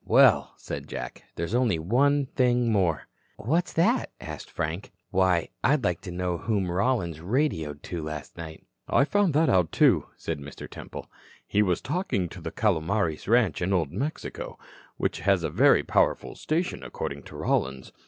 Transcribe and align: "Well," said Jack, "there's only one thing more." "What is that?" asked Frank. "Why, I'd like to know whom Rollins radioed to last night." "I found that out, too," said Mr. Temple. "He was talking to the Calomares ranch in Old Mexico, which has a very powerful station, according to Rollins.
"Well," 0.07 0.55
said 0.57 0.87
Jack, 0.87 1.25
"there's 1.35 1.53
only 1.53 1.77
one 1.77 2.25
thing 2.25 2.71
more." 2.71 3.07
"What 3.37 3.67
is 3.67 3.73
that?" 3.73 4.09
asked 4.19 4.49
Frank. 4.49 4.91
"Why, 5.11 5.49
I'd 5.63 5.83
like 5.83 6.01
to 6.01 6.11
know 6.11 6.39
whom 6.39 6.71
Rollins 6.71 7.21
radioed 7.21 7.83
to 7.83 8.01
last 8.01 8.35
night." 8.35 8.65
"I 8.87 9.03
found 9.05 9.35
that 9.35 9.47
out, 9.47 9.71
too," 9.71 10.07
said 10.17 10.39
Mr. 10.39 10.67
Temple. 10.67 11.05
"He 11.45 11.61
was 11.61 11.81
talking 11.81 12.29
to 12.29 12.41
the 12.41 12.49
Calomares 12.51 13.27
ranch 13.27 13.61
in 13.61 13.73
Old 13.73 13.91
Mexico, 13.91 14.57
which 14.97 15.19
has 15.19 15.43
a 15.43 15.51
very 15.51 15.83
powerful 15.83 16.33
station, 16.33 16.81
according 16.81 17.21
to 17.25 17.35
Rollins. 17.35 17.91